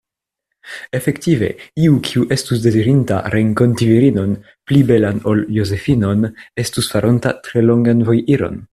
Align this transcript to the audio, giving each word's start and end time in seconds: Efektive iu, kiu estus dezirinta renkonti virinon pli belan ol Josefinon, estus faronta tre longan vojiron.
Efektive 0.99 1.49
iu, 1.87 1.99
kiu 2.07 2.23
estus 2.37 2.57
dezirinta 2.63 3.19
renkonti 3.35 3.91
virinon 3.91 4.33
pli 4.71 4.81
belan 4.93 5.23
ol 5.33 5.45
Josefinon, 5.59 6.29
estus 6.67 6.93
faronta 6.95 7.37
tre 7.49 7.69
longan 7.71 8.07
vojiron. 8.11 8.63